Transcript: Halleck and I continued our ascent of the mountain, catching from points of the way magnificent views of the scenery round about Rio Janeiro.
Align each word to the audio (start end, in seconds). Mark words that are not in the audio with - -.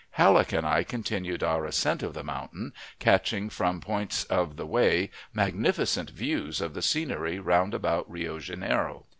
Halleck 0.17 0.51
and 0.51 0.65
I 0.65 0.81
continued 0.83 1.43
our 1.43 1.63
ascent 1.63 2.01
of 2.01 2.15
the 2.15 2.23
mountain, 2.23 2.73
catching 2.97 3.51
from 3.51 3.79
points 3.79 4.23
of 4.23 4.57
the 4.57 4.65
way 4.65 5.11
magnificent 5.31 6.09
views 6.09 6.59
of 6.59 6.73
the 6.73 6.81
scenery 6.81 7.37
round 7.37 7.75
about 7.75 8.09
Rio 8.09 8.39
Janeiro. 8.39 9.05